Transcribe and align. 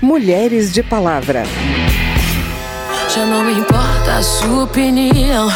Mulheres 0.00 0.72
de 0.72 0.82
Palavra. 0.82 1.44
Já 3.08 3.24
não 3.24 3.44
me 3.44 3.52
importa 3.52 4.16
a 4.18 4.22
sua 4.22 4.64
opinião. 4.64 5.48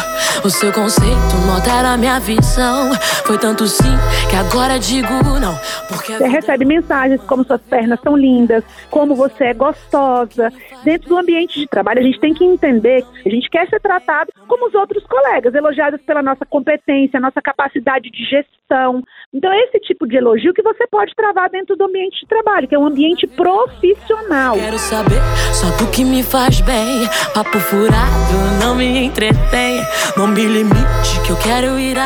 O 0.43 0.49
seu 0.49 0.71
conceito 0.71 1.41
altera 1.53 1.93
a 1.93 1.97
minha 1.97 2.19
visão. 2.19 2.93
Foi 3.25 3.37
tanto 3.37 3.67
sim 3.67 3.95
que 4.29 4.35
agora 4.35 4.79
digo 4.79 5.13
não. 5.39 5.55
Porque 5.87 6.13
Você 6.13 6.27
recebe 6.27 6.65
mensagens 6.65 7.21
como 7.23 7.45
suas 7.45 7.61
pernas 7.61 7.99
são 8.01 8.17
lindas, 8.17 8.63
como 8.89 9.15
você 9.15 9.45
é 9.45 9.53
gostosa. 9.53 10.51
Dentro 10.83 11.09
do 11.09 11.17
ambiente 11.17 11.59
de 11.59 11.67
trabalho, 11.67 11.99
a 11.99 12.03
gente 12.03 12.19
tem 12.19 12.33
que 12.33 12.43
entender 12.43 13.05
que 13.21 13.29
a 13.29 13.31
gente 13.31 13.49
quer 13.49 13.67
ser 13.69 13.79
tratado 13.79 14.31
como 14.47 14.67
os 14.67 14.73
outros 14.73 15.03
colegas, 15.05 15.53
elogiados 15.53 16.01
pela 16.01 16.21
nossa 16.21 16.45
competência, 16.45 17.19
nossa 17.19 17.41
capacidade 17.41 18.09
de 18.09 18.23
gestão. 18.25 19.03
Então, 19.33 19.53
esse 19.53 19.79
tipo 19.79 20.07
de 20.07 20.17
elogio 20.17 20.53
que 20.53 20.61
você 20.61 20.85
pode 20.87 21.13
travar 21.15 21.49
dentro 21.49 21.75
do 21.75 21.85
ambiente 21.85 22.19
de 22.21 22.27
trabalho, 22.27 22.67
que 22.67 22.75
é 22.75 22.79
um 22.79 22.85
ambiente 22.85 23.27
profissional. 23.27 24.55
Quero 24.55 24.77
saber 24.77 25.21
só 25.53 25.69
do 25.77 25.89
que 25.91 26.03
me 26.03 26.23
faz 26.23 26.59
bem. 26.61 27.07
Papo 27.33 27.59
furado 27.59 28.61
não 28.61 28.75
me 28.75 29.05
entretém. 29.05 29.81
Me 30.17 30.45
limite 30.45 31.19
que 31.23 31.31
eu 31.31 31.37
quero 31.37 31.79
ir. 31.79 31.97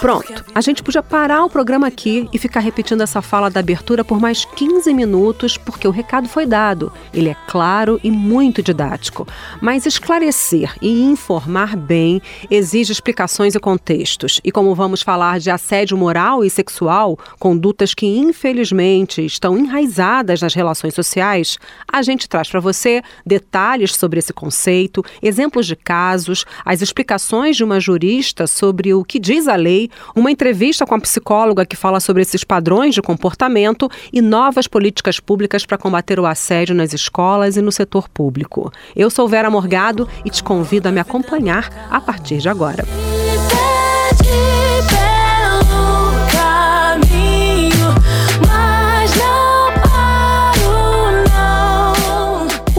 Pronto, 0.00 0.44
a 0.54 0.60
gente 0.60 0.80
podia 0.80 1.02
parar 1.02 1.44
o 1.44 1.50
programa 1.50 1.88
aqui 1.88 2.28
e 2.32 2.38
ficar 2.38 2.60
repetindo 2.60 3.00
essa 3.00 3.20
fala 3.20 3.50
da 3.50 3.58
abertura 3.58 4.04
por 4.04 4.20
mais 4.20 4.44
15 4.44 4.94
minutos, 4.94 5.56
porque 5.56 5.88
o 5.88 5.90
recado 5.90 6.28
foi 6.28 6.46
dado. 6.46 6.92
Ele 7.12 7.30
é 7.30 7.36
claro 7.48 7.98
e 8.04 8.10
muito 8.10 8.62
didático. 8.62 9.26
Mas 9.60 9.86
esclarecer 9.86 10.72
e 10.80 11.02
informar 11.02 11.76
bem 11.76 12.22
exige 12.48 12.92
explicações 12.92 13.56
e 13.56 13.60
contextos. 13.60 14.40
E 14.44 14.52
como 14.52 14.72
vamos 14.72 15.02
falar 15.02 15.40
de 15.40 15.50
assédio 15.50 15.96
moral 15.96 16.44
e 16.44 16.50
sexual, 16.50 17.18
condutas 17.40 17.92
que 17.92 18.06
infelizmente 18.06 19.26
estão 19.26 19.58
enraizadas 19.58 20.40
nas 20.40 20.54
relações 20.54 20.94
sociais, 20.94 21.58
a 21.92 22.02
gente 22.02 22.28
traz 22.28 22.48
para 22.48 22.60
você 22.60 23.02
detalhes 23.26 23.96
sobre 23.96 24.20
esse 24.20 24.32
conceito, 24.32 25.04
exemplos 25.20 25.66
de 25.66 25.74
casos, 25.74 26.44
as 26.64 26.82
explicações 26.82 27.56
de 27.56 27.64
uma 27.64 27.80
jurista 27.80 28.46
sobre 28.46 28.94
o 28.94 29.02
que 29.02 29.18
diz 29.18 29.48
a 29.48 29.56
lei 29.56 29.87
uma 30.14 30.30
entrevista 30.30 30.86
com 30.86 30.94
a 30.94 31.00
psicóloga 31.00 31.66
que 31.66 31.76
fala 31.76 32.00
sobre 32.00 32.22
esses 32.22 32.44
padrões 32.44 32.94
de 32.94 33.02
comportamento 33.02 33.90
e 34.12 34.20
novas 34.20 34.66
políticas 34.66 35.20
públicas 35.20 35.64
para 35.64 35.78
combater 35.78 36.18
o 36.18 36.26
assédio 36.26 36.74
nas 36.74 36.92
escolas 36.92 37.56
e 37.56 37.62
no 37.62 37.72
setor 37.72 38.08
público. 38.08 38.72
Eu 38.94 39.10
sou 39.10 39.28
Vera 39.28 39.50
Morgado 39.50 40.08
e 40.24 40.30
te 40.30 40.42
convido 40.42 40.88
a 40.88 40.92
me 40.92 41.00
acompanhar 41.00 41.88
a 41.90 42.00
partir 42.00 42.38
de 42.38 42.48
agora. 42.48 42.84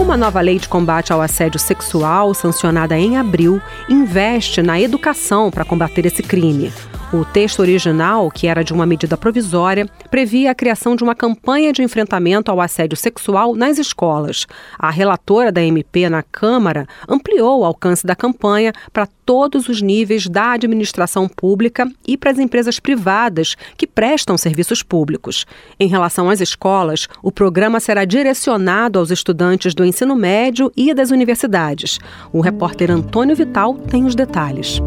Uma 0.09 0.17
nova 0.17 0.41
lei 0.41 0.57
de 0.57 0.67
combate 0.67 1.13
ao 1.13 1.21
assédio 1.21 1.59
sexual, 1.59 2.33
sancionada 2.33 2.97
em 2.97 3.15
abril, 3.15 3.61
investe 3.87 4.59
na 4.59 4.81
educação 4.81 5.51
para 5.51 5.63
combater 5.63 6.03
esse 6.03 6.23
crime. 6.23 6.73
O 7.11 7.25
texto 7.25 7.61
original, 7.61 8.29
que 8.29 8.45
era 8.45 8.63
de 8.63 8.71
uma 8.71 8.85
medida 8.85 9.17
provisória, 9.17 9.87
previa 10.11 10.51
a 10.51 10.55
criação 10.55 10.95
de 10.95 11.03
uma 11.03 11.15
campanha 11.15 11.73
de 11.73 11.81
enfrentamento 11.81 12.51
ao 12.51 12.61
assédio 12.61 12.95
sexual 12.95 13.55
nas 13.55 13.79
escolas. 13.79 14.45
A 14.77 14.91
relatora 14.91 15.51
da 15.51 15.63
MP 15.63 16.07
na 16.07 16.21
Câmara 16.21 16.85
ampliou 17.07 17.61
o 17.61 17.65
alcance 17.65 18.05
da 18.05 18.15
campanha 18.15 18.71
para 18.93 19.07
todos 19.25 19.67
os 19.67 19.81
níveis 19.81 20.27
da 20.27 20.51
administração 20.51 21.27
pública 21.27 21.91
e 22.07 22.15
para 22.15 22.29
as 22.29 22.37
empresas 22.37 22.79
privadas 22.79 23.55
que 23.75 23.87
prestam 23.87 24.37
serviços 24.37 24.83
públicos. 24.83 25.47
Em 25.79 25.87
relação 25.87 26.29
às 26.29 26.41
escolas, 26.41 27.07
o 27.23 27.31
programa 27.31 27.79
será 27.79 28.05
direcionado 28.05 28.99
aos 28.99 29.09
estudantes 29.09 29.73
do 29.73 29.83
ensino 29.83 30.15
médio 30.15 30.71
e 30.77 30.93
das 30.93 31.09
universidades. 31.09 31.97
O 32.31 32.39
repórter 32.39 32.91
Antônio 32.91 33.35
Vital 33.35 33.73
tem 33.73 34.05
os 34.05 34.13
detalhes. 34.13 34.79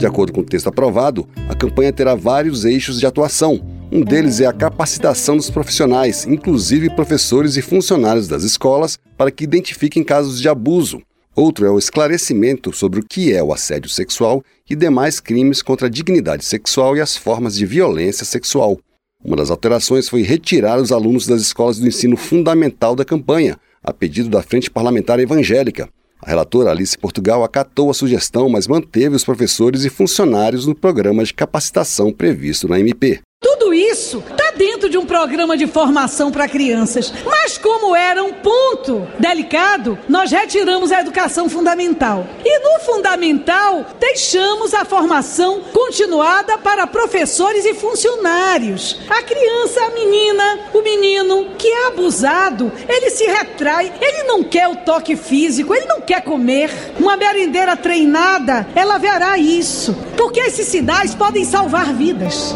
De 0.00 0.06
acordo 0.06 0.32
com 0.32 0.40
o 0.40 0.44
texto 0.44 0.66
aprovado, 0.66 1.28
a 1.46 1.54
campanha 1.54 1.92
terá 1.92 2.14
vários 2.14 2.64
eixos 2.64 2.98
de 2.98 3.04
atuação. 3.04 3.60
Um 3.92 4.00
deles 4.00 4.40
é 4.40 4.46
a 4.46 4.52
capacitação 4.52 5.36
dos 5.36 5.50
profissionais, 5.50 6.26
inclusive 6.26 6.88
professores 6.88 7.54
e 7.58 7.60
funcionários 7.60 8.26
das 8.26 8.42
escolas, 8.42 8.98
para 9.14 9.30
que 9.30 9.44
identifiquem 9.44 10.02
casos 10.02 10.40
de 10.40 10.48
abuso. 10.48 11.02
Outro 11.36 11.66
é 11.66 11.70
o 11.70 11.78
esclarecimento 11.78 12.72
sobre 12.72 13.00
o 13.00 13.04
que 13.06 13.34
é 13.34 13.42
o 13.42 13.52
assédio 13.52 13.90
sexual 13.90 14.42
e 14.70 14.74
demais 14.74 15.20
crimes 15.20 15.60
contra 15.60 15.86
a 15.86 15.90
dignidade 15.90 16.46
sexual 16.46 16.96
e 16.96 17.00
as 17.02 17.14
formas 17.14 17.54
de 17.54 17.66
violência 17.66 18.24
sexual. 18.24 18.78
Uma 19.22 19.36
das 19.36 19.50
alterações 19.50 20.08
foi 20.08 20.22
retirar 20.22 20.80
os 20.80 20.92
alunos 20.92 21.26
das 21.26 21.42
escolas 21.42 21.78
do 21.78 21.86
ensino 21.86 22.16
fundamental 22.16 22.96
da 22.96 23.04
campanha, 23.04 23.58
a 23.82 23.92
pedido 23.92 24.30
da 24.30 24.42
Frente 24.42 24.70
Parlamentar 24.70 25.20
Evangélica. 25.20 25.90
A 26.22 26.28
relatora 26.28 26.70
Alice 26.70 26.98
Portugal 26.98 27.42
acatou 27.42 27.90
a 27.90 27.94
sugestão, 27.94 28.48
mas 28.48 28.66
manteve 28.66 29.16
os 29.16 29.24
professores 29.24 29.84
e 29.84 29.90
funcionários 29.90 30.66
no 30.66 30.74
programa 30.74 31.24
de 31.24 31.32
capacitação 31.32 32.12
previsto 32.12 32.68
na 32.68 32.78
MP. 32.78 33.20
Tudo 33.42 33.72
isso 33.72 34.22
está 34.30 34.50
dentro 34.50 34.90
de 34.90 34.98
um 34.98 35.06
programa 35.06 35.56
de 35.56 35.66
formação 35.66 36.30
para 36.30 36.46
crianças. 36.46 37.10
Mas, 37.24 37.56
como 37.56 37.96
era 37.96 38.22
um 38.22 38.34
ponto 38.34 39.08
delicado, 39.18 39.98
nós 40.06 40.30
retiramos 40.30 40.92
a 40.92 41.00
educação 41.00 41.48
fundamental. 41.48 42.26
E 42.44 42.58
no 42.58 42.80
fundamental, 42.80 43.86
deixamos 43.98 44.74
a 44.74 44.84
formação 44.84 45.62
continuada 45.72 46.58
para 46.58 46.86
professores 46.86 47.64
e 47.64 47.72
funcionários. 47.72 49.00
A 49.08 49.22
criança, 49.22 49.84
a 49.84 49.90
menina, 49.90 50.58
o 50.74 50.82
menino 50.82 51.46
que 51.56 51.68
é 51.68 51.86
abusado, 51.86 52.70
ele 52.86 53.08
se 53.08 53.24
retrai, 53.24 53.90
ele 54.02 54.24
não 54.24 54.44
quer 54.44 54.68
o 54.68 54.76
toque 54.76 55.16
físico, 55.16 55.74
ele 55.74 55.86
não 55.86 56.02
quer 56.02 56.20
comer. 56.22 56.70
Uma 56.98 57.16
merendeira 57.16 57.74
treinada, 57.74 58.68
ela 58.74 58.98
verá 58.98 59.38
isso. 59.38 59.96
Porque 60.14 60.40
esses 60.40 60.66
sinais 60.66 61.14
podem 61.14 61.42
salvar 61.42 61.94
vidas. 61.94 62.54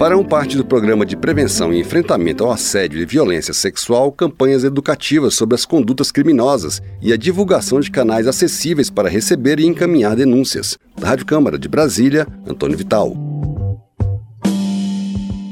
Farão 0.00 0.24
parte 0.24 0.56
do 0.56 0.64
programa 0.64 1.04
de 1.04 1.14
prevenção 1.14 1.74
e 1.74 1.78
enfrentamento 1.78 2.42
ao 2.42 2.50
assédio 2.50 2.98
e 2.98 3.04
violência 3.04 3.52
sexual 3.52 4.10
campanhas 4.10 4.64
educativas 4.64 5.34
sobre 5.34 5.54
as 5.54 5.66
condutas 5.66 6.10
criminosas 6.10 6.80
e 7.02 7.12
a 7.12 7.18
divulgação 7.18 7.78
de 7.80 7.90
canais 7.90 8.26
acessíveis 8.26 8.88
para 8.88 9.10
receber 9.10 9.60
e 9.60 9.66
encaminhar 9.66 10.16
denúncias. 10.16 10.78
Da 10.98 11.08
Rádio 11.08 11.26
Câmara 11.26 11.58
de 11.58 11.68
Brasília, 11.68 12.26
Antônio 12.48 12.78
Vital. 12.78 13.29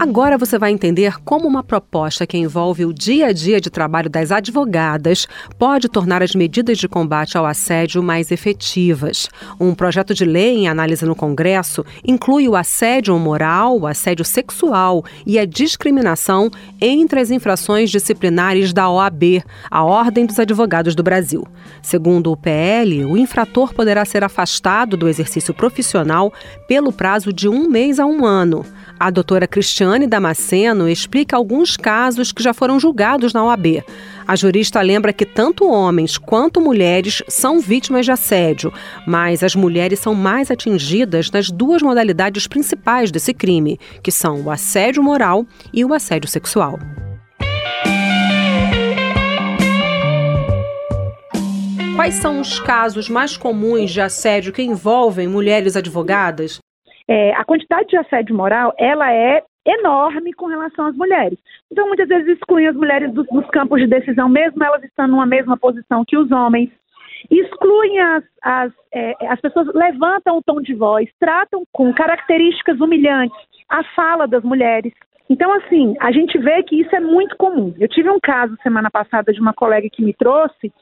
Agora 0.00 0.38
você 0.38 0.56
vai 0.56 0.70
entender 0.70 1.18
como 1.24 1.48
uma 1.48 1.64
proposta 1.64 2.24
que 2.24 2.38
envolve 2.38 2.84
o 2.84 2.92
dia 2.92 3.26
a 3.26 3.32
dia 3.32 3.60
de 3.60 3.68
trabalho 3.68 4.08
das 4.08 4.30
advogadas 4.30 5.26
pode 5.58 5.88
tornar 5.88 6.22
as 6.22 6.36
medidas 6.36 6.78
de 6.78 6.86
combate 6.86 7.36
ao 7.36 7.44
assédio 7.44 8.00
mais 8.00 8.30
efetivas. 8.30 9.28
Um 9.58 9.74
projeto 9.74 10.14
de 10.14 10.24
lei 10.24 10.58
em 10.58 10.68
análise 10.68 11.04
no 11.04 11.16
Congresso 11.16 11.84
inclui 12.04 12.48
o 12.48 12.54
assédio 12.54 13.18
moral, 13.18 13.76
o 13.76 13.88
assédio 13.88 14.24
sexual 14.24 15.04
e 15.26 15.36
a 15.36 15.44
discriminação 15.44 16.48
entre 16.80 17.18
as 17.18 17.32
infrações 17.32 17.90
disciplinares 17.90 18.72
da 18.72 18.88
OAB, 18.88 19.42
a 19.68 19.82
Ordem 19.82 20.26
dos 20.26 20.38
Advogados 20.38 20.94
do 20.94 21.02
Brasil. 21.02 21.44
Segundo 21.82 22.30
o 22.30 22.36
PL, 22.36 23.04
o 23.04 23.16
infrator 23.16 23.74
poderá 23.74 24.04
ser 24.04 24.22
afastado 24.22 24.96
do 24.96 25.08
exercício 25.08 25.52
profissional 25.52 26.32
pelo 26.68 26.92
prazo 26.92 27.32
de 27.32 27.48
um 27.48 27.68
mês 27.68 27.98
a 27.98 28.06
um 28.06 28.24
ano. 28.24 28.64
A 29.00 29.10
doutora 29.10 29.46
Cristiane 29.88 30.06
Damasceno 30.06 30.86
explica 30.86 31.34
alguns 31.34 31.74
casos 31.74 32.30
que 32.30 32.42
já 32.42 32.52
foram 32.52 32.78
julgados 32.78 33.32
na 33.32 33.42
OAB. 33.42 33.82
A 34.26 34.36
jurista 34.36 34.82
lembra 34.82 35.14
que 35.14 35.24
tanto 35.24 35.66
homens 35.66 36.18
quanto 36.18 36.60
mulheres 36.60 37.22
são 37.26 37.58
vítimas 37.58 38.04
de 38.04 38.12
assédio, 38.12 38.70
mas 39.06 39.42
as 39.42 39.56
mulheres 39.56 39.98
são 39.98 40.14
mais 40.14 40.50
atingidas 40.50 41.30
nas 41.30 41.50
duas 41.50 41.80
modalidades 41.80 42.46
principais 42.46 43.10
desse 43.10 43.32
crime, 43.32 43.78
que 44.02 44.12
são 44.12 44.42
o 44.42 44.50
assédio 44.50 45.02
moral 45.02 45.46
e 45.72 45.82
o 45.86 45.94
assédio 45.94 46.28
sexual. 46.28 46.78
Quais 51.96 52.14
são 52.16 52.40
os 52.40 52.60
casos 52.60 53.08
mais 53.08 53.38
comuns 53.38 53.90
de 53.90 54.02
assédio 54.02 54.52
que 54.52 54.62
envolvem 54.62 55.26
mulheres 55.26 55.76
advogadas? 55.76 56.60
é, 57.08 57.32
a 57.34 57.44
quantidade 57.44 57.88
de 57.88 57.96
assédio 57.96 58.36
moral 58.36 58.74
ela 58.78 59.10
é 59.10 59.42
enorme 59.68 60.32
com 60.32 60.46
relação 60.46 60.86
às 60.86 60.96
mulheres. 60.96 61.38
Então, 61.70 61.86
muitas 61.86 62.08
vezes 62.08 62.28
excluem 62.28 62.66
as 62.66 62.74
mulheres 62.74 63.12
dos, 63.12 63.26
dos 63.28 63.46
campos 63.50 63.80
de 63.80 63.86
decisão, 63.86 64.28
mesmo 64.28 64.62
elas 64.64 64.82
estando 64.82 65.10
numa 65.10 65.26
mesma 65.26 65.56
posição 65.56 66.04
que 66.06 66.16
os 66.16 66.30
homens. 66.32 66.70
Excluem 67.30 67.98
as, 67.98 68.24
as, 68.42 68.72
é, 68.92 69.14
as 69.28 69.40
pessoas, 69.40 69.66
levantam 69.74 70.38
o 70.38 70.42
tom 70.42 70.60
de 70.60 70.72
voz, 70.72 71.08
tratam 71.18 71.64
com 71.72 71.92
características 71.92 72.80
humilhantes 72.80 73.36
a 73.68 73.82
fala 73.94 74.26
das 74.26 74.42
mulheres. 74.42 74.92
Então, 75.28 75.52
assim, 75.52 75.94
a 76.00 76.10
gente 76.10 76.38
vê 76.38 76.62
que 76.62 76.80
isso 76.80 76.94
é 76.94 77.00
muito 77.00 77.36
comum. 77.36 77.74
Eu 77.78 77.88
tive 77.88 78.08
um 78.08 78.20
caso 78.20 78.56
semana 78.62 78.90
passada 78.90 79.32
de 79.32 79.40
uma 79.40 79.52
colega 79.52 79.88
que 79.92 80.02
me 80.02 80.14
trouxe 80.14 80.72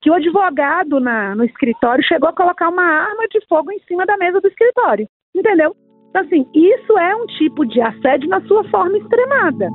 que 0.00 0.10
o 0.10 0.14
advogado 0.14 1.00
na, 1.00 1.34
no 1.34 1.44
escritório 1.44 2.04
chegou 2.04 2.28
a 2.28 2.32
colocar 2.32 2.68
uma 2.68 2.84
arma 2.84 3.26
de 3.28 3.44
fogo 3.48 3.72
em 3.72 3.80
cima 3.80 4.06
da 4.06 4.16
mesa 4.16 4.40
do 4.40 4.46
escritório. 4.46 5.08
Entendeu? 5.34 5.74
Então, 6.16 6.24
assim, 6.24 6.46
isso 6.54 6.98
é 6.98 7.14
um 7.14 7.26
tipo 7.26 7.66
de 7.66 7.78
assédio 7.78 8.26
na 8.30 8.40
sua 8.46 8.64
forma 8.70 8.96
extremada. 8.96 9.68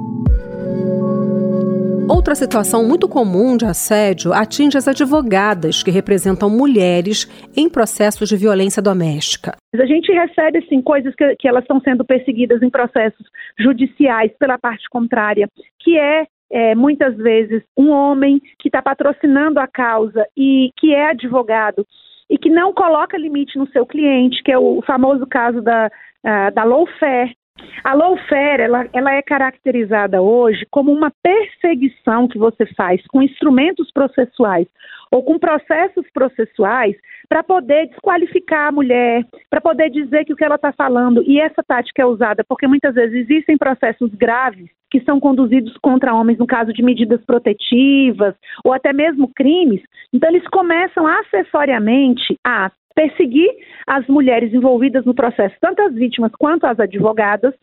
Outra 2.09 2.33
situação 2.33 2.83
muito 2.83 3.07
comum 3.07 3.55
de 3.55 3.65
assédio 3.65 4.33
atinge 4.33 4.75
as 4.75 4.87
advogadas 4.87 5.83
que 5.83 5.91
representam 5.91 6.49
mulheres 6.49 7.25
em 7.55 7.69
processos 7.69 8.27
de 8.27 8.35
violência 8.35 8.81
doméstica. 8.81 9.55
A 9.71 9.85
gente 9.85 10.11
recebe, 10.11 10.65
sim, 10.67 10.81
coisas 10.81 11.13
que, 11.13 11.35
que 11.35 11.47
elas 11.47 11.63
estão 11.63 11.79
sendo 11.79 12.03
perseguidas 12.03 12.63
em 12.63 12.71
processos 12.71 13.27
judiciais 13.59 14.31
pela 14.39 14.57
parte 14.57 14.89
contrária, 14.89 15.47
que 15.79 15.95
é 15.97 16.25
é, 16.53 16.75
muitas 16.75 17.15
vezes 17.15 17.63
um 17.77 17.91
homem 17.91 18.41
que 18.59 18.67
está 18.67 18.81
patrocinando 18.81 19.57
a 19.57 19.67
causa 19.67 20.25
e 20.35 20.71
que 20.75 20.93
é 20.93 21.11
advogado 21.11 21.85
e 22.31 22.37
que 22.37 22.49
não 22.49 22.73
coloca 22.73 23.17
limite 23.17 23.57
no 23.57 23.67
seu 23.71 23.85
cliente, 23.85 24.41
que 24.41 24.51
é 24.53 24.57
o 24.57 24.81
famoso 24.87 25.27
caso 25.27 25.61
da, 25.61 25.91
uh, 26.25 26.53
da 26.55 26.63
lawfare, 26.63 27.35
a 27.83 27.93
lawfare, 27.93 28.61
ela, 28.61 28.87
ela 28.93 29.13
é 29.13 29.21
caracterizada 29.21 30.21
hoje 30.21 30.65
como 30.71 30.93
uma 30.93 31.11
perseguição 31.21 32.29
que 32.29 32.39
você 32.39 32.65
faz 32.73 33.05
com 33.07 33.21
instrumentos 33.21 33.91
processuais 33.91 34.65
ou 35.11 35.21
com 35.21 35.37
processos 35.37 36.09
processuais 36.13 36.95
para 37.27 37.43
poder 37.43 37.87
desqualificar 37.87 38.69
a 38.69 38.71
mulher, 38.71 39.25
para 39.49 39.59
poder 39.59 39.89
dizer 39.89 40.23
que 40.23 40.31
o 40.31 40.35
que 40.35 40.43
ela 40.43 40.55
está 40.55 40.71
falando, 40.71 41.21
e 41.23 41.39
essa 41.39 41.61
tática 41.61 42.01
é 42.01 42.05
usada 42.05 42.45
porque 42.47 42.65
muitas 42.65 42.95
vezes 42.95 43.29
existem 43.29 43.57
processos 43.57 44.09
graves 44.15 44.69
que 44.91 45.01
são 45.01 45.19
conduzidos 45.19 45.75
contra 45.77 46.13
homens 46.13 46.37
no 46.37 46.45
caso 46.45 46.73
de 46.73 46.83
medidas 46.83 47.23
protetivas 47.25 48.35
ou 48.63 48.73
até 48.73 48.91
mesmo 48.91 49.31
crimes, 49.33 49.81
então 50.13 50.29
eles 50.29 50.45
começam 50.49 51.07
acessoriamente 51.07 52.37
a 52.45 52.69
perseguir 52.93 53.49
as 53.87 54.05
mulheres 54.07 54.53
envolvidas 54.53 55.05
no 55.05 55.15
processo, 55.15 55.55
tanto 55.61 55.81
as 55.81 55.93
vítimas 55.93 56.31
quanto 56.37 56.65
as 56.65 56.77
advogadas, 56.77 57.53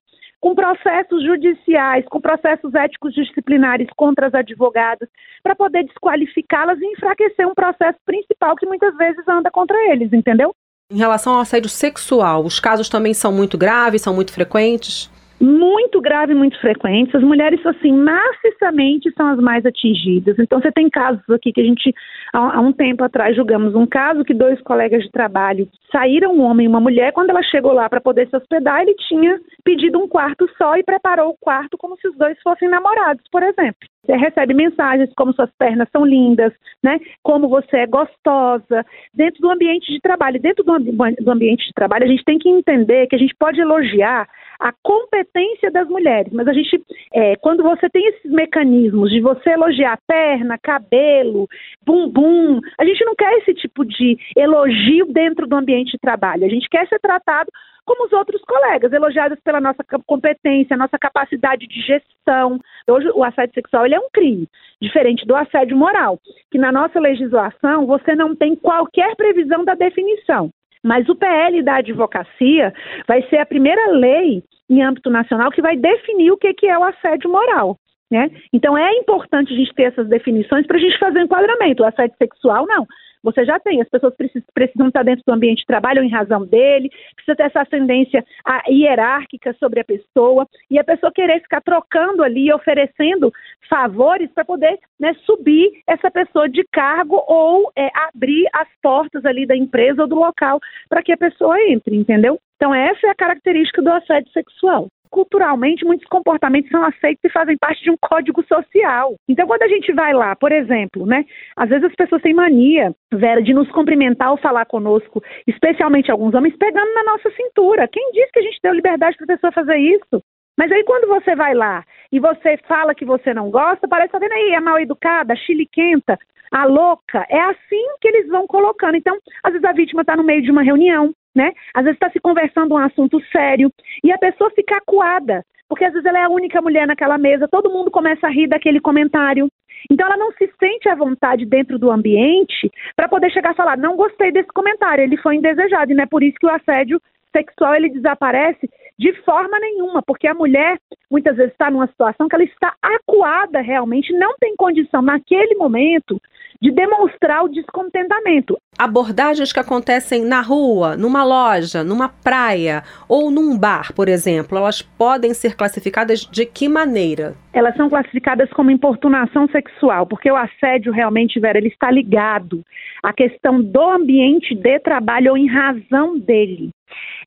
com 0.40 0.54
processos 0.54 1.22
judiciais, 1.22 2.04
com 2.08 2.20
processos 2.20 2.75
éticos 2.75 3.12
disciplinares 3.12 3.88
contra 3.96 4.28
as 4.28 4.34
advogadas, 4.34 5.08
para 5.42 5.54
poder 5.54 5.84
desqualificá-las 5.84 6.80
e 6.80 6.86
enfraquecer 6.92 7.46
um 7.46 7.54
processo 7.54 7.98
principal 8.06 8.56
que 8.56 8.66
muitas 8.66 8.96
vezes 8.96 9.26
anda 9.28 9.50
contra 9.50 9.76
eles, 9.92 10.12
entendeu? 10.12 10.54
Em 10.90 10.96
relação 10.96 11.34
ao 11.34 11.40
assédio 11.40 11.69
sexual, 11.69 12.44
os 12.44 12.58
casos 12.58 12.88
também 12.88 13.12
são 13.12 13.30
muito 13.30 13.58
graves, 13.58 14.00
são 14.00 14.14
muito 14.14 14.32
frequentes? 14.32 15.10
Muito 15.40 16.00
grave 16.00 16.35
muito 16.35 16.61
frequentes. 16.61 17.14
As 17.14 17.23
mulheres, 17.23 17.64
assim, 17.64 17.93
maciçamente 17.93 19.12
são 19.17 19.29
as 19.29 19.38
mais 19.38 19.64
atingidas. 19.64 20.38
Então, 20.38 20.61
você 20.61 20.73
tem 20.73 20.90
casos 20.90 21.23
aqui 21.31 21.52
que 21.52 21.61
a 21.61 21.64
gente, 21.64 21.94
há, 22.32 22.61
um 22.61 22.73
tempo 22.73 23.05
atrás, 23.05 23.37
julgamos 23.37 23.75
um 23.75 23.87
caso 23.87 24.25
que 24.25 24.35
dois 24.35 24.61
colegas 24.62 25.02
de 25.02 25.11
trabalho 25.11 25.69
saíram, 25.93 26.35
um 26.35 26.43
homem 26.43 26.67
e 26.67 26.69
uma 26.69 26.81
mulher, 26.81 27.12
quando 27.12 27.31
ela 27.31 27.43
chegou 27.43 27.73
lá 27.73 27.88
para 27.88 28.00
poder 28.00 28.29
se 28.29 28.37
hospedar, 28.37 28.82
ele 28.82 28.94
tinha 28.94 29.38
pedido 29.64 29.99
um 29.99 30.08
quarto 30.08 30.49
só 30.56 30.76
e 30.76 30.82
preparou 30.82 31.31
o 31.31 31.37
quarto 31.40 31.79
como 31.79 31.96
se 31.96 32.08
os 32.08 32.17
dois 32.17 32.37
fossem 32.43 32.69
namorados, 32.69 33.25
por 33.31 33.43
exemplo. 33.43 33.88
Você 34.05 34.17
recebe 34.17 34.55
mensagens 34.55 35.12
como 35.14 35.35
suas 35.35 35.50
pernas 35.58 35.88
são 35.93 36.05
lindas, 36.05 36.52
né? 36.82 36.99
Como 37.23 37.46
você 37.46 37.79
é 37.79 37.87
gostosa. 37.87 38.85
Dentro 39.12 39.43
do 39.43 39.50
ambiente 39.50 39.93
de 39.93 40.00
trabalho, 40.00 40.40
dentro 40.40 40.64
do, 40.64 40.79
do 40.79 41.31
ambiente 41.31 41.67
de 41.67 41.75
trabalho, 41.75 42.05
a 42.05 42.08
gente 42.08 42.25
tem 42.25 42.38
que 42.38 42.49
entender 42.49 43.06
que 43.06 43.17
a 43.17 43.19
gente 43.19 43.35
pode 43.38 43.61
elogiar 43.61 44.26
a 44.58 44.72
competência 44.82 45.70
das 45.70 45.88
mulheres. 45.88 46.32
Mas 46.32 46.49
a 46.49 46.52
gente, 46.52 46.82
é, 47.14 47.37
quando 47.37 47.62
você 47.62 47.88
tem 47.88 48.06
esses 48.08 48.31
mecanismos 48.31 49.10
de 49.10 49.20
você 49.20 49.50
elogiar 49.50 49.99
perna, 50.06 50.58
cabelo, 50.60 51.46
bumbum, 51.84 52.60
a 52.78 52.84
gente 52.84 53.05
não 53.05 53.14
quer 53.14 53.32
esse 53.38 53.55
tipo 53.55 53.84
de 53.84 54.19
elogio 54.37 55.06
dentro 55.06 55.46
do 55.46 55.56
ambiente 55.56 55.93
de 55.93 55.99
trabalho. 55.99 56.44
A 56.44 56.49
gente 56.49 56.69
quer 56.69 56.87
ser 56.88 56.99
tratado 56.99 57.50
como 57.88 58.05
os 58.05 58.12
outros 58.12 58.43
colegas, 58.43 58.93
elogiados 58.93 59.40
pela 59.40 59.62
nossa 59.62 59.82
competência, 60.06 60.76
nossa 60.76 60.99
capacidade 60.99 61.66
de 61.66 61.81
gestão. 61.81 62.61
Hoje, 62.87 63.08
o 63.14 63.25
assédio 63.25 63.54
sexual 63.54 63.87
ele 63.87 63.94
é 63.94 63.99
um 63.99 64.11
crime, 64.12 64.46
diferente 64.81 65.25
do 65.25 65.34
assédio 65.34 65.75
moral, 65.75 66.19
que 66.50 66.58
na 66.58 66.70
nossa 66.70 67.00
legislação 67.00 67.87
você 67.87 68.14
não 68.14 68.37
tem 68.37 68.54
qualquer 68.54 69.16
previsão 69.16 69.64
da 69.64 69.75
definição. 69.75 70.50
Mas 70.82 71.08
o 71.08 71.14
PL 71.14 71.62
da 71.62 71.76
advocacia 71.76 72.72
vai 73.06 73.22
ser 73.28 73.38
a 73.38 73.46
primeira 73.46 73.90
lei 73.92 74.42
em 74.70 74.82
âmbito 74.82 75.10
nacional 75.10 75.50
que 75.50 75.62
vai 75.62 75.76
definir 75.76 76.30
o 76.30 76.36
que, 76.36 76.52
que 76.54 76.66
é 76.66 76.78
o 76.78 76.84
assédio 76.84 77.30
moral. 77.30 77.76
Né? 78.10 78.30
Então 78.52 78.76
é 78.76 78.90
importante 78.94 79.52
a 79.52 79.56
gente 79.56 79.75
ter 79.75 79.84
essas 79.84 80.08
definições 80.08 80.66
para 80.66 80.76
a 80.76 80.80
gente 80.80 80.98
fazer 80.98 81.19
um 81.19 81.25
enquadramento. 81.25 81.82
O 81.82 81.86
assédio 81.86 82.16
sexual, 82.19 82.66
não 82.66 82.86
você 83.22 83.44
já 83.44 83.58
tem. 83.58 83.80
As 83.80 83.88
pessoas 83.88 84.14
precisam, 84.14 84.46
precisam 84.54 84.88
estar 84.88 85.02
dentro 85.02 85.24
do 85.26 85.32
ambiente 85.32 85.60
de 85.60 85.66
trabalho 85.66 86.02
em 86.02 86.10
razão 86.10 86.44
dele, 86.44 86.90
precisa 87.14 87.36
ter 87.36 87.44
essa 87.44 87.62
ascendência 87.62 88.24
hierárquica 88.68 89.54
sobre 89.58 89.80
a 89.80 89.84
pessoa, 89.84 90.46
e 90.70 90.78
a 90.78 90.84
pessoa 90.84 91.12
querer 91.12 91.40
ficar 91.40 91.60
trocando 91.60 92.22
ali, 92.22 92.52
oferecendo 92.52 93.32
favores 93.68 94.30
para 94.32 94.44
poder 94.44 94.78
né, 94.98 95.14
subir 95.24 95.70
essa 95.86 96.10
pessoa 96.10 96.48
de 96.48 96.64
cargo 96.72 97.22
ou 97.26 97.70
é, 97.76 97.90
abrir 98.08 98.48
as 98.54 98.68
portas 98.82 99.24
ali 99.24 99.46
da 99.46 99.56
empresa 99.56 100.02
ou 100.02 100.08
do 100.08 100.16
local 100.16 100.58
para 100.88 101.02
que 101.02 101.12
a 101.12 101.16
pessoa 101.16 101.60
entre, 101.68 101.96
entendeu? 101.96 102.38
Então, 102.56 102.74
essa 102.74 103.06
é 103.06 103.10
a 103.10 103.14
característica 103.14 103.80
do 103.80 103.90
assédio 103.90 104.32
sexual 104.32 104.88
culturalmente 105.08 105.84
muitos 105.84 106.06
comportamentos 106.08 106.70
são 106.70 106.84
aceitos 106.84 107.25
e 107.25 107.31
fazem 107.31 107.56
parte 107.56 107.82
de 107.82 107.90
um 107.90 107.96
código 108.00 108.43
social. 108.44 109.14
Então, 109.28 109.46
quando 109.46 109.62
a 109.62 109.69
gente 109.69 109.93
vai 109.93 110.12
lá, 110.12 110.37
por 110.37 110.52
exemplo, 110.52 111.06
né, 111.06 111.25
às 111.56 111.69
vezes 111.69 111.84
as 111.84 111.94
pessoas 111.94 112.22
têm 112.22 112.34
mania, 112.34 112.93
Vera, 113.12 113.43
de 113.43 113.55
nos 113.55 113.70
cumprimentar 113.70 114.31
ou 114.31 114.37
falar 114.37 114.66
conosco, 114.66 115.22
especialmente 115.46 116.10
alguns 116.10 116.34
homens, 116.34 116.56
pegando 116.56 116.93
na 116.94 117.05
nossa 117.05 117.31
cintura. 117.31 117.88
Quem 117.88 118.12
disse 118.12 118.31
que 118.32 118.40
a 118.40 118.43
gente 118.43 118.58
deu 118.62 118.72
liberdade 118.72 119.16
para 119.16 119.25
a 119.25 119.37
pessoa 119.37 119.52
fazer 119.52 119.76
isso? 119.76 120.22
Mas 120.56 120.72
aí 120.72 120.82
quando 120.84 121.06
você 121.06 121.37
vai 121.37 121.54
lá 121.54 121.84
e 122.11 122.19
você 122.19 122.56
fala 122.66 122.94
que 122.94 123.04
você 123.04 123.32
não 123.32 123.49
gosta, 123.50 123.87
parece, 123.87 124.12
tá 124.12 124.19
vendo 124.19 124.32
aí, 124.32 124.54
é 124.54 124.61
mal 124.61 124.78
educada, 124.81 125.37
chiliquenta, 125.37 126.19
a 126.50 126.64
louca. 126.64 127.25
É 127.28 127.40
assim 127.40 127.87
que 128.00 128.08
eles 128.08 128.28
vão 128.28 128.46
colocando. 128.46 128.96
Então, 128.96 129.16
às 129.43 129.52
vezes 129.52 129.64
a 129.64 129.72
vítima 129.72 130.02
está 130.02 130.16
no 130.16 130.25
meio 130.25 130.43
de 130.43 130.50
uma 130.50 130.62
reunião, 130.62 131.12
né? 131.34 131.52
Às 131.75 131.84
vezes 131.84 131.96
está 131.96 132.10
se 132.10 132.20
conversando 132.20 132.75
um 132.75 132.78
assunto 132.78 133.20
sério 133.30 133.70
e 134.02 134.12
a 134.12 134.19
pessoa 134.19 134.50
fica 134.50 134.76
acuada, 134.76 135.44
porque 135.69 135.84
às 135.84 135.92
vezes 135.92 136.06
ela 136.06 136.19
é 136.19 136.25
a 136.25 136.30
única 136.30 136.60
mulher 136.60 136.86
naquela 136.86 137.19
mesa, 137.19 137.48
todo 137.48 137.70
mundo 137.70 137.90
começa 137.90 138.26
a 138.26 138.30
rir 138.30 138.48
daquele 138.48 138.80
comentário. 138.80 139.48
Então 139.90 140.06
ela 140.06 140.16
não 140.16 140.32
se 140.32 140.50
sente 140.58 140.88
à 140.88 140.94
vontade 140.94 141.44
dentro 141.46 141.78
do 141.78 141.90
ambiente 141.90 142.70
para 142.96 143.08
poder 143.08 143.30
chegar 143.30 143.50
a 143.50 143.54
falar: 143.54 143.76
não 143.76 143.96
gostei 143.96 144.32
desse 144.32 144.48
comentário, 144.48 145.04
ele 145.04 145.16
foi 145.16 145.36
indesejado, 145.36 145.92
e 145.92 145.94
não 145.94 146.02
é 146.02 146.06
por 146.06 146.22
isso 146.22 146.36
que 146.40 146.46
o 146.46 146.50
assédio 146.50 147.00
sexual 147.30 147.75
ele 147.75 147.90
desaparece 147.90 148.69
de 148.98 149.12
forma 149.22 149.58
nenhuma, 149.60 150.02
porque 150.02 150.26
a 150.26 150.34
mulher 150.34 150.78
muitas 151.10 151.36
vezes 151.36 151.52
está 151.52 151.70
numa 151.70 151.86
situação 151.86 152.28
que 152.28 152.34
ela 152.34 152.44
está 152.44 152.75
acuada 152.82 153.60
realmente, 153.60 154.12
não 154.12 154.34
tem 154.40 154.56
condição 154.56 155.00
naquele 155.00 155.54
momento 155.54 156.20
de 156.60 156.70
demonstrar 156.70 157.44
o 157.44 157.48
descontentamento. 157.48 158.56
Abordagens 158.76 159.52
que 159.52 159.60
acontecem 159.60 160.24
na 160.24 160.40
rua, 160.40 160.96
numa 160.96 161.24
loja, 161.24 161.84
numa 161.84 162.08
praia 162.08 162.82
ou 163.08 163.30
num 163.30 163.56
bar, 163.56 163.92
por 163.92 164.08
exemplo, 164.08 164.58
elas 164.58 164.82
podem 164.82 165.34
ser 165.34 165.56
classificadas 165.56 166.20
de 166.20 166.44
que 166.46 166.68
maneira? 166.68 167.34
Elas 167.52 167.76
são 167.76 167.88
classificadas 167.88 168.50
como 168.50 168.70
importunação 168.70 169.48
sexual, 169.48 170.06
porque 170.06 170.30
o 170.30 170.36
assédio 170.36 170.92
realmente, 170.92 171.40
Vera, 171.40 171.58
ele 171.58 171.68
está 171.68 171.90
ligado 171.90 172.64
à 173.02 173.12
questão 173.12 173.60
do 173.62 173.90
ambiente 173.90 174.54
de 174.54 174.78
trabalho 174.80 175.32
ou 175.32 175.36
em 175.36 175.48
razão 175.48 176.18
dele. 176.18 176.70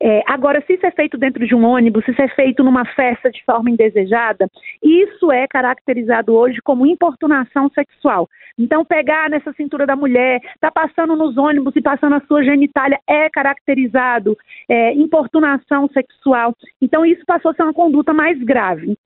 É, 0.01 0.21
agora, 0.25 0.63
se 0.65 0.73
isso 0.73 0.85
é 0.85 0.91
feito 0.91 1.17
dentro 1.17 1.45
de 1.45 1.53
um 1.53 1.65
ônibus, 1.65 2.03
se 2.05 2.11
isso 2.11 2.21
é 2.21 2.27
feito 2.29 2.63
numa 2.63 2.85
festa 2.85 3.29
de 3.29 3.43
forma 3.43 3.69
indesejada, 3.69 4.49
isso 4.81 5.31
é 5.31 5.47
caracterizado 5.47 6.33
hoje 6.33 6.59
como 6.63 6.85
importunação 6.85 7.69
sexual. 7.69 8.27
Então, 8.57 8.85
pegar 8.85 9.29
nessa 9.29 9.53
cintura 9.53 9.85
da 9.85 9.95
mulher, 9.95 10.39
tá 10.59 10.71
passando 10.71 11.15
nos 11.15 11.37
ônibus 11.37 11.75
e 11.75 11.81
passando 11.81 12.15
a 12.15 12.21
sua 12.21 12.43
genitália 12.43 12.99
é 13.07 13.29
caracterizado 13.29 14.37
é, 14.69 14.93
importunação 14.93 15.87
sexual. 15.89 16.55
Então, 16.81 17.05
isso 17.05 17.23
passou 17.25 17.51
a 17.51 17.53
ser 17.53 17.63
uma 17.63 17.73
conduta 17.73 18.13
mais 18.13 18.41
grave. 18.43 18.97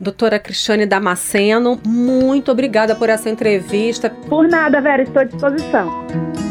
Doutora 0.00 0.40
Cristiane 0.40 0.86
Damasceno, 0.86 1.80
muito 1.86 2.50
obrigada 2.50 2.96
por 2.96 3.08
essa 3.08 3.30
entrevista. 3.30 4.10
Por 4.28 4.48
nada, 4.48 4.80
Vera, 4.80 5.02
estou 5.02 5.22
à 5.22 5.24
disposição. 5.24 6.43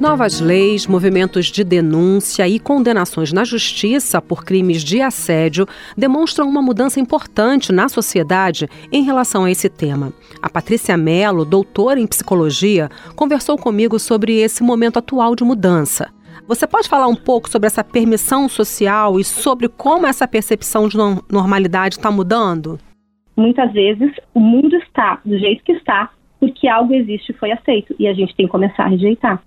Novas 0.00 0.40
leis, 0.40 0.86
movimentos 0.86 1.46
de 1.46 1.64
denúncia 1.64 2.46
e 2.46 2.60
condenações 2.60 3.32
na 3.32 3.44
justiça 3.44 4.20
por 4.20 4.44
crimes 4.44 4.84
de 4.84 5.00
assédio 5.00 5.66
demonstram 5.96 6.46
uma 6.46 6.60
mudança 6.60 7.00
importante 7.00 7.72
na 7.72 7.88
sociedade 7.88 8.68
em 8.92 9.02
relação 9.02 9.44
a 9.44 9.50
esse 9.50 9.70
tema. 9.70 10.12
A 10.42 10.50
Patrícia 10.50 10.98
Mello, 10.98 11.46
doutora 11.46 11.98
em 11.98 12.06
psicologia, 12.06 12.90
conversou 13.16 13.56
comigo 13.56 13.98
sobre 13.98 14.38
esse 14.38 14.62
momento 14.62 14.98
atual 14.98 15.34
de 15.34 15.42
mudança. 15.42 16.10
Você 16.46 16.66
pode 16.66 16.88
falar 16.88 17.08
um 17.08 17.16
pouco 17.16 17.48
sobre 17.48 17.66
essa 17.66 17.82
permissão 17.82 18.50
social 18.50 19.18
e 19.18 19.24
sobre 19.24 19.66
como 19.66 20.06
essa 20.06 20.28
percepção 20.28 20.88
de 20.88 20.96
normalidade 21.32 21.96
está 21.96 22.10
mudando? 22.10 22.78
Muitas 23.34 23.72
vezes 23.72 24.12
o 24.34 24.40
mundo 24.40 24.76
está 24.76 25.20
do 25.24 25.38
jeito 25.38 25.64
que 25.64 25.72
está 25.72 26.10
porque 26.38 26.68
algo 26.68 26.92
existe 26.92 27.32
e 27.32 27.34
foi 27.34 27.50
aceito 27.50 27.96
e 27.98 28.06
a 28.06 28.12
gente 28.12 28.36
tem 28.36 28.44
que 28.46 28.52
começar 28.52 28.84
a 28.84 28.88
rejeitar. 28.88 29.42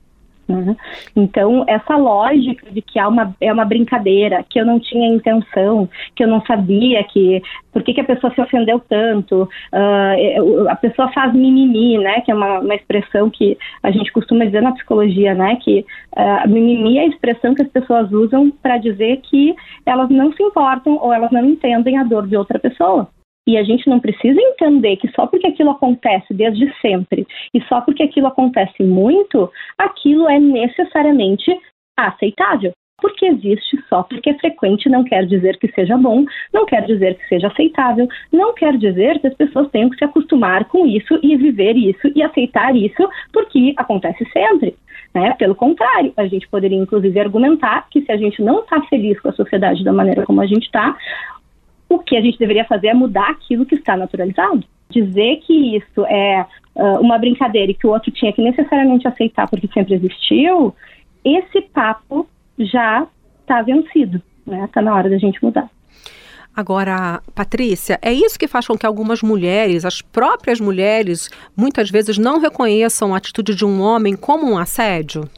Né? 0.50 0.76
Então, 1.16 1.64
essa 1.68 1.96
lógica 1.96 2.72
de 2.72 2.82
que 2.82 2.98
há 2.98 3.08
uma, 3.08 3.36
é 3.40 3.54
uma 3.54 3.66
brincadeira, 3.66 4.44
que 4.50 4.60
eu 4.60 4.66
não 4.66 4.80
tinha 4.80 5.08
intenção, 5.08 5.88
que 6.16 6.24
eu 6.24 6.28
não 6.28 6.44
sabia 6.46 7.04
que 7.04 7.40
por 7.72 7.84
que, 7.84 7.94
que 7.94 8.02
a 8.02 8.06
pessoa 8.06 8.34
se 8.34 8.42
ofendeu 8.42 8.80
tanto, 8.80 9.44
uh, 9.44 10.68
a 10.68 10.76
pessoa 10.76 11.12
faz 11.12 11.34
mimimi, 11.34 12.00
né? 12.00 12.22
Que 12.22 12.32
é 12.32 12.36
uma, 12.36 12.60
uma, 12.60 12.74
expressão 12.74 13.30
que 13.30 13.58
a 13.84 13.92
gente 13.92 14.12
costuma 14.12 14.46
dizer 14.46 14.62
na 14.62 14.72
psicologia, 14.72 15.36
né? 15.36 15.56
Que 15.62 15.86
uh, 16.18 16.50
mimimi 16.50 16.98
é 16.98 17.02
a 17.02 17.08
expressão 17.08 17.54
que 17.54 17.62
as 17.62 17.70
pessoas 17.70 18.12
usam 18.12 18.50
para 18.50 18.78
dizer 18.78 19.22
que 19.22 19.56
elas 19.86 20.10
não 20.10 20.34
se 20.34 20.42
importam 20.42 20.98
ou 21.00 21.14
elas 21.14 21.32
não 21.32 21.46
entendem 21.46 21.98
a 22.00 22.04
dor 22.04 22.26
de 22.26 22.36
outra 22.36 22.58
pessoa. 22.58 23.08
E 23.48 23.58
a 23.58 23.64
gente 23.64 23.90
não 23.90 24.00
precisa 24.00 24.40
entender 24.40 24.98
que 24.98 25.10
só 25.12 25.26
porque 25.26 25.48
aquilo 25.48 25.72
acontece 25.72 26.34
desde 26.34 26.72
sempre 26.82 27.26
e 27.54 27.62
só 27.64 27.82
porque 27.82 28.04
aquilo 28.04 28.28
acontece 28.28 28.84
muito, 28.84 29.52
aquilo 29.78 30.30
é 30.30 30.40
necessariamente 30.40 31.52
aceitável. 31.98 32.72
Porque 33.02 33.26
existe 33.26 33.82
só 33.88 34.04
porque 34.04 34.30
é 34.30 34.38
frequente 34.38 34.90
não 34.90 35.04
quer 35.04 35.26
dizer 35.26 35.58
que 35.58 35.72
seja 35.72 35.98
bom, 35.98 36.26
não 36.54 36.66
quer 36.66 36.86
dizer 36.86 37.16
que 37.16 37.28
seja 37.28 37.48
aceitável, 37.48 38.08
não 38.32 38.54
quer 38.54 38.78
dizer 38.78 39.20
que 39.20 39.28
as 39.28 39.34
pessoas 39.34 39.70
tenham 39.72 39.90
que 39.90 39.98
se 39.98 40.04
acostumar 40.04 40.66
com 40.66 40.86
isso 40.86 41.18
e 41.24 41.36
viver 41.38 41.78
isso 41.78 42.12
e 42.14 42.22
aceitar 42.22 42.76
isso 42.76 43.10
porque 43.32 43.74
acontece 43.78 44.26
sempre. 44.32 44.76
Né? 45.14 45.34
Pelo 45.40 45.56
contrário, 45.56 46.14
a 46.18 46.28
gente 46.28 46.48
poderia 46.48 46.78
inclusive 46.78 47.20
argumentar 47.20 47.88
que 47.90 48.02
se 48.02 48.12
a 48.12 48.18
gente 48.18 48.42
não 48.44 48.60
está 48.60 48.82
feliz 48.84 49.20
com 49.20 49.30
a 49.30 49.34
sociedade 49.34 49.84
da 49.84 49.92
maneira 49.92 50.24
como 50.24 50.42
a 50.42 50.46
gente 50.46 50.66
está, 50.66 50.96
o 51.90 52.00
que 52.00 52.16
a 52.16 52.22
gente 52.22 52.38
deveria 52.38 52.64
fazer 52.66 52.88
é 52.88 52.94
mudar 52.94 53.32
aquilo 53.32 53.66
que 53.66 53.76
está 53.76 53.98
naturalizado. 53.98 54.64
Dizer 54.90 55.38
que 55.38 55.78
isso 55.78 56.06
é 56.06 56.46
uh, 56.76 57.00
uma 57.00 57.18
brincadeira 57.18 57.72
e 57.72 57.76
que 57.76 57.88
o 57.88 57.90
outro 57.90 58.12
tinha 58.12 58.32
que 58.32 58.42
necessariamente 58.42 59.08
aceitar 59.08 59.50
porque 59.50 59.68
sempre 59.74 59.96
existiu, 59.96 60.74
esse 61.26 61.62
papo 61.62 62.28
já 62.58 63.08
está 63.42 63.62
vencido, 63.62 64.22
né? 64.46 64.66
Está 64.66 64.82
na 64.82 64.94
hora 64.96 65.10
da 65.10 65.18
gente 65.18 65.44
mudar. 65.44 65.70
Agora, 66.56 67.22
Patrícia, 67.34 67.98
é 68.02 68.12
isso 68.12 68.38
que 68.38 68.48
faz 68.48 68.68
com 68.68 68.78
que 68.78 68.86
algumas 68.86 69.22
mulheres, 69.22 69.86
as 69.86 70.02
próprias 70.02 70.60
mulheres, 70.60 71.30
muitas 71.56 71.90
vezes 71.90 72.18
não 72.18 72.40
reconheçam 72.40 73.14
a 73.14 73.18
atitude 73.18 73.56
de 73.56 73.66
um 73.66 73.82
homem 73.82 74.16
como 74.16 74.52
um 74.52 74.58
assédio? 74.58 75.30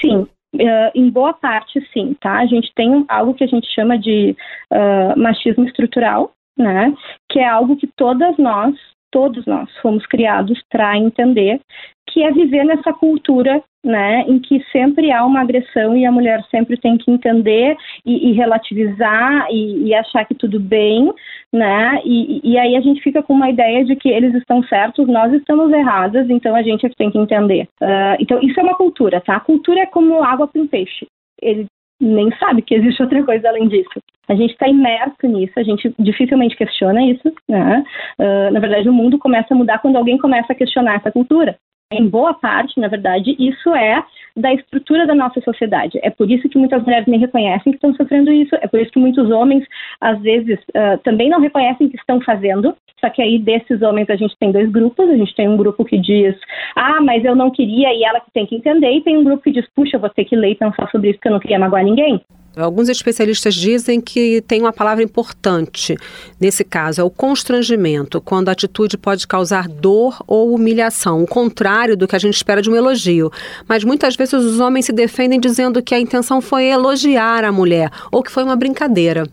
Sim, 0.00 0.26
Uh, 0.52 0.90
em 0.94 1.08
boa 1.08 1.32
parte, 1.32 1.80
sim, 1.92 2.16
tá? 2.20 2.38
A 2.40 2.46
gente 2.46 2.72
tem 2.74 3.04
algo 3.08 3.34
que 3.34 3.44
a 3.44 3.46
gente 3.46 3.72
chama 3.72 3.96
de 3.96 4.36
uh, 4.72 5.18
machismo 5.18 5.64
estrutural, 5.64 6.32
né? 6.58 6.92
Que 7.28 7.38
é 7.38 7.48
algo 7.48 7.76
que 7.76 7.86
todas 7.86 8.36
nós, 8.36 8.74
todos 9.12 9.46
nós, 9.46 9.70
fomos 9.78 10.04
criados 10.06 10.60
para 10.68 10.98
entender 10.98 11.60
que 12.08 12.22
é 12.22 12.32
viver 12.32 12.64
nessa 12.64 12.92
cultura, 12.92 13.62
né, 13.84 14.24
em 14.28 14.38
que 14.38 14.62
sempre 14.70 15.10
há 15.10 15.24
uma 15.24 15.40
agressão 15.40 15.96
e 15.96 16.04
a 16.04 16.12
mulher 16.12 16.44
sempre 16.50 16.76
tem 16.76 16.98
que 16.98 17.10
entender 17.10 17.76
e, 18.04 18.30
e 18.30 18.32
relativizar 18.32 19.46
e, 19.50 19.88
e, 19.88 19.94
achar 19.94 20.24
que 20.26 20.34
tudo 20.34 20.60
bem, 20.60 21.12
né, 21.52 22.00
e, 22.04 22.40
e, 22.44 22.58
aí 22.58 22.76
a 22.76 22.80
gente 22.80 23.00
fica 23.00 23.22
com 23.22 23.32
uma 23.32 23.48
ideia 23.48 23.84
de 23.84 23.96
que 23.96 24.08
eles 24.08 24.34
estão 24.34 24.62
certos, 24.64 25.08
nós 25.08 25.32
estamos 25.32 25.72
erradas, 25.72 26.28
então 26.28 26.54
a 26.54 26.62
gente 26.62 26.86
é 26.86 26.90
tem 26.90 27.10
que 27.10 27.18
entender. 27.18 27.66
Uh, 27.80 28.16
então 28.18 28.38
isso 28.42 28.58
é 28.60 28.62
uma 28.62 28.74
cultura, 28.74 29.20
tá? 29.20 29.36
A 29.36 29.40
cultura 29.40 29.80
é 29.80 29.86
como 29.86 30.22
água 30.22 30.46
para 30.46 30.60
um 30.60 30.66
peixe. 30.66 31.06
Ele 31.40 31.64
nem 31.98 32.30
sabe 32.36 32.60
que 32.60 32.74
existe 32.74 33.02
outra 33.02 33.22
coisa 33.24 33.48
além 33.48 33.68
disso. 33.68 34.00
A 34.28 34.34
gente 34.34 34.52
está 34.52 34.68
imerso 34.68 35.26
nisso, 35.26 35.52
a 35.56 35.62
gente 35.62 35.94
dificilmente 35.98 36.56
questiona 36.56 37.02
isso, 37.04 37.32
né? 37.48 37.82
Uh, 38.18 38.52
na 38.52 38.60
verdade, 38.60 38.88
o 38.88 38.92
mundo 38.92 39.18
começa 39.18 39.54
a 39.54 39.56
mudar 39.56 39.78
quando 39.78 39.96
alguém 39.96 40.18
começa 40.18 40.52
a 40.52 40.56
questionar 40.56 40.96
essa 40.96 41.10
cultura 41.10 41.56
em 41.92 42.08
boa 42.08 42.32
parte, 42.32 42.78
na 42.78 42.86
verdade, 42.86 43.34
isso 43.38 43.74
é 43.74 44.04
da 44.36 44.54
estrutura 44.54 45.06
da 45.06 45.14
nossa 45.14 45.40
sociedade. 45.40 45.98
É 46.02 46.10
por 46.10 46.30
isso 46.30 46.48
que 46.48 46.56
muitas 46.56 46.82
mulheres 46.84 47.06
nem 47.08 47.18
reconhecem 47.18 47.72
que 47.72 47.76
estão 47.76 47.94
sofrendo 47.94 48.32
isso, 48.32 48.54
é 48.60 48.68
por 48.68 48.80
isso 48.80 48.92
que 48.92 49.00
muitos 49.00 49.28
homens, 49.30 49.66
às 50.00 50.20
vezes, 50.22 50.58
uh, 50.68 50.98
também 51.02 51.28
não 51.28 51.40
reconhecem 51.40 51.88
que 51.88 51.96
estão 51.96 52.20
fazendo. 52.20 52.76
Só 53.00 53.08
que 53.10 53.20
aí, 53.20 53.38
desses 53.38 53.82
homens, 53.82 54.08
a 54.10 54.16
gente 54.16 54.36
tem 54.38 54.52
dois 54.52 54.70
grupos. 54.70 55.08
A 55.08 55.16
gente 55.16 55.34
tem 55.34 55.48
um 55.48 55.56
grupo 55.56 55.84
que 55.84 55.98
diz, 55.98 56.36
ah, 56.76 57.00
mas 57.00 57.24
eu 57.24 57.34
não 57.34 57.50
queria 57.50 57.92
e 57.92 58.04
ela 58.04 58.20
que 58.20 58.30
tem 58.30 58.46
que 58.46 58.54
entender. 58.54 58.90
E 58.92 59.00
tem 59.02 59.16
um 59.16 59.24
grupo 59.24 59.42
que 59.42 59.50
diz, 59.50 59.66
puxa, 59.74 59.96
eu 59.96 60.00
vou 60.00 60.10
ter 60.10 60.24
que 60.24 60.36
ler 60.36 60.50
e 60.50 60.54
pensar 60.54 60.88
sobre 60.90 61.08
isso 61.08 61.18
porque 61.18 61.28
eu 61.28 61.32
não 61.32 61.40
queria 61.40 61.58
magoar 61.58 61.82
ninguém. 61.82 62.20
Alguns 62.56 62.88
especialistas 62.88 63.54
dizem 63.54 64.00
que 64.00 64.42
tem 64.42 64.60
uma 64.60 64.72
palavra 64.72 65.04
importante 65.04 65.96
nesse 66.38 66.64
caso, 66.64 67.00
é 67.00 67.04
o 67.04 67.10
constrangimento, 67.10 68.20
quando 68.20 68.48
a 68.48 68.52
atitude 68.52 68.98
pode 68.98 69.26
causar 69.26 69.68
dor 69.68 70.22
ou 70.26 70.52
humilhação, 70.54 71.22
o 71.22 71.26
contrário 71.26 71.96
do 71.96 72.08
que 72.08 72.16
a 72.16 72.18
gente 72.18 72.34
espera 72.34 72.60
de 72.60 72.68
um 72.68 72.74
elogio. 72.74 73.30
Mas 73.68 73.84
muitas 73.84 74.16
vezes 74.16 74.34
os 74.34 74.58
homens 74.58 74.86
se 74.86 74.92
defendem 74.92 75.38
dizendo 75.38 75.82
que 75.82 75.94
a 75.94 76.00
intenção 76.00 76.40
foi 76.40 76.64
elogiar 76.64 77.44
a 77.44 77.52
mulher 77.52 77.90
ou 78.10 78.22
que 78.22 78.30
foi 78.30 78.42
uma 78.42 78.56
brincadeira. 78.56 79.26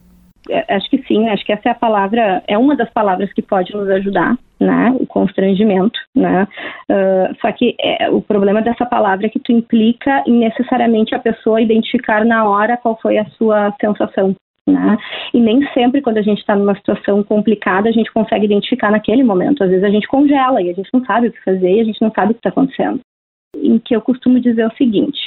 É, 0.50 0.75
acho 0.75 0.89
que 0.89 1.04
sim, 1.04 1.27
acho 1.30 1.46
que 1.46 1.51
essa 1.51 1.70
é 1.70 1.72
a 1.72 1.75
palavra, 1.75 2.44
é 2.48 2.58
uma 2.58 2.75
das 2.75 2.89
palavras 2.89 3.32
que 3.34 3.42
pode 3.42 3.74
nos 3.74 3.89
ajudar, 3.89 4.38
né? 4.60 4.96
O 5.00 5.06
constrangimento, 5.06 6.00
né? 6.16 6.48
Uh, 6.89 7.36
só 7.42 7.51
que 7.51 7.75
é, 7.80 8.10
o 8.10 8.22
problema 8.22 8.62
dessa 8.62 8.86
palavra 8.86 9.27
é 9.27 9.30
que 9.30 9.39
tu 9.39 9.51
implica 9.51 10.24
em 10.25 10.39
necessariamente 10.39 11.13
a 11.13 11.20
pessoa 11.20 11.62
identificar 11.62 12.25
na 12.25 12.48
hora 12.48 12.77
qual 12.77 12.98
foi 13.01 13.18
a 13.18 13.25
sua 13.32 13.74
sensação. 13.80 14.36
Né? 14.68 14.98
E 15.34 15.39
nem 15.39 15.66
sempre, 15.74 16.01
quando 16.01 16.18
a 16.18 16.22
gente 16.22 16.39
está 16.39 16.54
numa 16.54 16.75
situação 16.75 17.24
complicada, 17.24 17.88
a 17.88 17.92
gente 17.92 18.12
consegue 18.12 18.44
identificar 18.44 18.92
naquele 18.92 19.24
momento. 19.24 19.63
Às 19.63 19.70
vezes 19.70 19.84
a 19.84 19.89
gente 19.89 20.06
congela 20.10 20.62
e 20.62 20.70
a 20.70 20.74
gente 20.74 20.89
não 20.94 21.06
sabe 21.06 21.27
o 21.27 21.32
que 21.32 21.42
fazer 21.42 21.72
e 21.72 21.80
a 21.80 21.84
gente 21.86 22.01
não 22.01 22.12
sabe 22.12 22.32
o 22.32 22.34
que 22.34 22.39
está 22.39 22.50
acontecendo. 22.50 23.00
Em 23.56 23.80
que 23.80 23.96
eu 23.96 24.01
costumo 24.01 24.42
dizer 24.42 24.68
o 24.68 24.75
seguinte: 24.75 25.18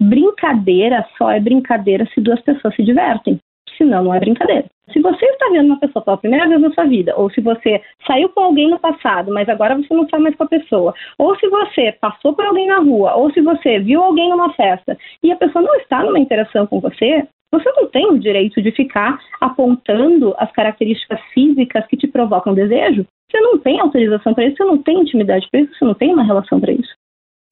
brincadeira 0.00 1.06
só 1.18 1.30
é 1.30 1.38
brincadeira 1.38 2.06
se 2.14 2.20
duas 2.20 2.40
pessoas 2.40 2.74
se 2.74 2.82
divertem 2.82 3.38
senão 3.78 4.04
não 4.04 4.14
é 4.14 4.20
brincadeira. 4.20 4.66
Se 4.92 5.00
você 5.00 5.24
está 5.24 5.48
vendo 5.50 5.66
uma 5.66 5.78
pessoa 5.78 6.04
pela 6.04 6.16
primeira 6.16 6.48
vez 6.48 6.60
na 6.60 6.70
sua 6.72 6.84
vida, 6.84 7.14
ou 7.16 7.30
se 7.30 7.40
você 7.40 7.80
saiu 8.06 8.28
com 8.30 8.40
alguém 8.40 8.68
no 8.68 8.78
passado, 8.78 9.32
mas 9.32 9.48
agora 9.48 9.76
você 9.76 9.94
não 9.94 10.04
está 10.04 10.18
mais 10.18 10.34
com 10.34 10.44
a 10.44 10.48
pessoa, 10.48 10.94
ou 11.18 11.36
se 11.38 11.48
você 11.48 11.92
passou 12.00 12.34
por 12.34 12.44
alguém 12.44 12.66
na 12.66 12.78
rua, 12.78 13.14
ou 13.14 13.30
se 13.32 13.40
você 13.40 13.78
viu 13.78 14.02
alguém 14.02 14.28
numa 14.28 14.52
festa 14.54 14.96
e 15.22 15.30
a 15.30 15.36
pessoa 15.36 15.62
não 15.62 15.74
está 15.76 16.02
numa 16.02 16.18
interação 16.18 16.66
com 16.66 16.80
você, 16.80 17.26
você 17.50 17.70
não 17.72 17.86
tem 17.86 18.06
o 18.06 18.18
direito 18.18 18.60
de 18.60 18.70
ficar 18.72 19.18
apontando 19.40 20.34
as 20.38 20.50
características 20.52 21.20
físicas 21.32 21.86
que 21.86 21.96
te 21.96 22.06
provocam 22.06 22.52
desejo. 22.52 23.06
Você 23.30 23.40
não 23.40 23.58
tem 23.58 23.80
autorização 23.80 24.34
para 24.34 24.44
isso, 24.44 24.56
você 24.56 24.64
não 24.64 24.78
tem 24.78 25.00
intimidade 25.00 25.46
para 25.50 25.60
isso, 25.60 25.74
você 25.74 25.84
não 25.84 25.94
tem 25.94 26.12
uma 26.12 26.24
relação 26.24 26.60
para 26.60 26.72
isso. 26.72 26.97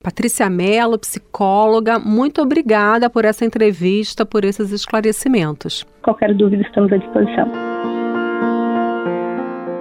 Patrícia 0.06 0.48
Mello, 0.48 0.96
psicóloga, 1.00 1.98
muito 1.98 2.40
obrigada 2.40 3.10
por 3.10 3.24
essa 3.24 3.44
entrevista, 3.44 4.24
por 4.24 4.44
esses 4.44 4.70
esclarecimentos. 4.70 5.84
Qualquer 6.00 6.32
dúvida, 6.32 6.62
estamos 6.62 6.92
à 6.92 6.96
disposição. 6.96 7.50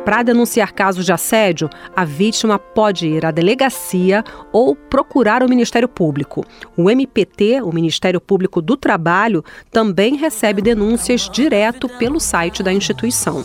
Para 0.04 0.24
denunciar 0.24 0.74
casos 0.74 1.06
de 1.06 1.14
assédio, 1.14 1.70
a 1.96 2.04
vítima 2.04 2.58
pode 2.58 3.06
ir 3.06 3.24
à 3.24 3.30
delegacia 3.30 4.24
ou 4.52 4.76
procurar 4.76 5.44
o 5.44 5.48
Ministério 5.48 5.88
Público. 5.88 6.44
O 6.76 6.90
MPT, 6.90 7.62
o 7.62 7.72
Ministério 7.72 8.20
Público 8.20 8.64
do 8.64 8.76
Trabalho, 8.76 9.44
também 9.72 10.16
recebe 10.16 10.60
denúncias 10.60 11.30
direto 11.30 11.88
pelo 12.00 12.20
site 12.20 12.64
da 12.64 12.74
instituição. 12.74 13.44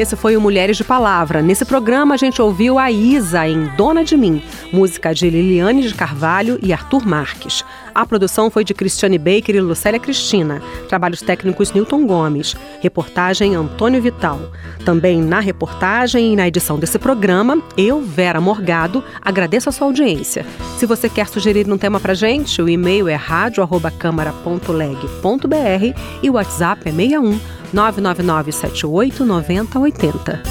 Esse 0.00 0.16
foi 0.16 0.34
o 0.34 0.40
Mulheres 0.40 0.78
de 0.78 0.84
Palavra. 0.84 1.42
Nesse 1.42 1.62
programa 1.64 2.14
a 2.14 2.16
gente 2.16 2.40
ouviu 2.40 2.78
a 2.78 2.90
Isa 2.90 3.46
em 3.46 3.66
Dona 3.76 4.02
de 4.02 4.16
Mim, 4.16 4.42
música 4.72 5.12
de 5.12 5.28
Liliane 5.28 5.82
de 5.82 5.94
Carvalho 5.94 6.58
e 6.62 6.72
Arthur 6.72 7.06
Marques. 7.06 7.62
A 7.94 8.06
produção 8.06 8.50
foi 8.50 8.64
de 8.64 8.72
Cristiane 8.72 9.18
Baker 9.18 9.54
e 9.54 9.60
Lucélia 9.60 10.00
Cristina. 10.00 10.62
Trabalhos 10.88 11.20
técnicos 11.20 11.72
Newton 11.72 12.06
Gomes. 12.06 12.56
Reportagem 12.80 13.54
Antônio 13.54 14.00
Vital. 14.00 14.40
Também 14.86 15.20
na 15.20 15.40
reportagem 15.40 16.32
e 16.32 16.36
na 16.36 16.48
edição 16.48 16.78
desse 16.78 16.98
programa, 16.98 17.62
eu, 17.76 18.00
Vera 18.00 18.40
Morgado, 18.40 19.04
agradeço 19.20 19.68
a 19.68 19.72
sua 19.72 19.86
audiência. 19.86 20.46
Se 20.78 20.86
você 20.86 21.10
quer 21.10 21.28
sugerir 21.28 21.70
um 21.70 21.76
tema 21.76 22.00
pra 22.00 22.14
gente, 22.14 22.62
o 22.62 22.70
e-mail 22.70 23.06
é 23.06 23.16
radio@câmara.leg.br 23.16 26.00
e 26.22 26.30
o 26.30 26.34
WhatsApp 26.34 26.88
é 26.88 26.92
61 26.92 27.59
999 27.72 28.52
78 28.52 29.24
90 29.24 29.78
80. 29.78 30.42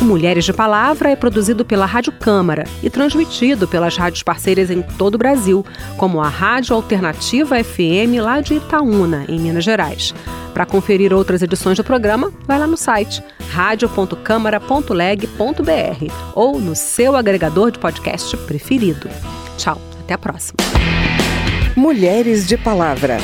O 0.00 0.04
Mulheres 0.04 0.44
de 0.44 0.52
Palavra 0.52 1.10
é 1.10 1.16
produzido 1.16 1.64
pela 1.64 1.84
Rádio 1.84 2.12
Câmara 2.12 2.62
e 2.82 2.88
transmitido 2.88 3.66
pelas 3.66 3.96
rádios 3.96 4.22
parceiras 4.22 4.70
em 4.70 4.80
todo 4.80 5.16
o 5.16 5.18
Brasil, 5.18 5.66
como 5.96 6.20
a 6.20 6.28
Rádio 6.28 6.76
Alternativa 6.76 7.56
FM 7.62 8.22
lá 8.22 8.40
de 8.40 8.54
Itaúna, 8.54 9.24
em 9.28 9.40
Minas 9.40 9.64
Gerais. 9.64 10.14
Para 10.54 10.64
conferir 10.64 11.12
outras 11.12 11.42
edições 11.42 11.76
do 11.76 11.84
programa, 11.84 12.32
vai 12.46 12.60
lá 12.60 12.66
no 12.66 12.76
site 12.76 13.22
radio.câmara.leg.br 13.50 16.12
ou 16.34 16.60
no 16.60 16.76
seu 16.76 17.16
agregador 17.16 17.72
de 17.72 17.78
podcast 17.78 18.36
preferido. 18.38 19.08
Tchau, 19.56 19.80
até 20.00 20.14
a 20.14 20.18
próxima. 20.18 20.56
Mulheres 21.74 22.46
de 22.46 22.56
Palavra. 22.56 23.18